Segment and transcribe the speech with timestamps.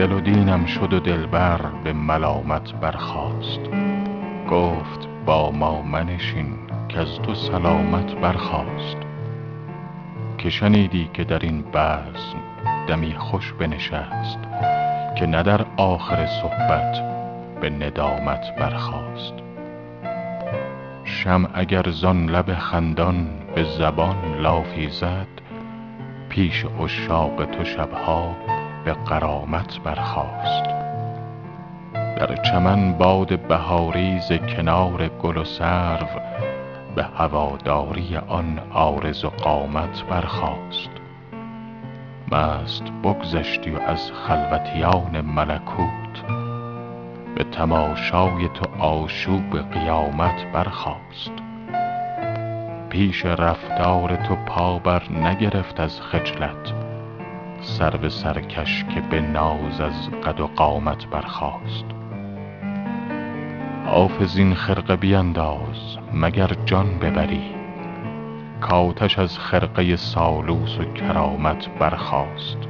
[0.00, 3.60] دل و دینم شد و دلبر به ملامت برخاست.
[4.50, 8.96] گفت با ما منشین کز تو سلامت برخاست.
[10.38, 12.38] که شنیدی که در این بزم
[12.86, 14.38] دمی خوش بنشست
[15.18, 16.96] که نه در آخر صحبت
[17.60, 19.34] به ندامت برخاست.
[21.04, 25.28] شمع اگر زان لب خندان به زبان لافی زد
[26.28, 28.36] پیش عشاق تو شبها
[28.84, 30.64] به غرامت برخاست.
[31.94, 36.06] در چمن باد بهاری ز کنار گل و سرو
[36.94, 40.90] به هواداری آن عارض و قامت برخاست.
[42.32, 46.24] مست بگذشتی و از خلوتیان ملکوت
[47.34, 51.32] به تماشای تو آشوب قیامت برخاست.
[52.88, 56.89] پیش رفتار تو پا برنگرفت از خجلت
[57.60, 61.84] سرو سرکش که به ناز از قد و قامت برخاست.
[63.86, 67.54] حافظ این خرقه بینداز مگر جان ببری؟
[68.60, 72.69] کآتش از خرقه سالوس و کرامت برخاست.